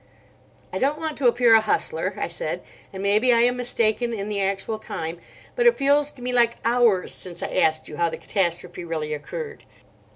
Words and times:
"I 0.73 0.79
don't 0.79 0.97
want 0.97 1.15
to 1.19 1.27
appear 1.27 1.53
a 1.53 1.61
hustler," 1.61 2.15
I 2.17 2.27
said, 2.27 2.63
"and 2.91 3.03
maybe 3.03 3.31
I 3.31 3.41
am 3.41 3.55
mistaken 3.55 4.13
in 4.15 4.29
the 4.29 4.41
actual 4.41 4.79
time, 4.79 5.19
but 5.55 5.67
it 5.67 5.77
feels 5.77 6.09
to 6.13 6.23
me 6.23 6.33
like 6.33 6.55
hours 6.65 7.13
since 7.13 7.43
I 7.43 7.55
asked 7.57 7.87
you 7.87 7.97
how 7.97 8.09
the 8.09 8.17
catastrophe 8.17 8.83
really 8.83 9.13
occurred." 9.13 9.63